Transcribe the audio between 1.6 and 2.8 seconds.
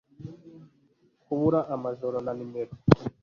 amajoro nta numero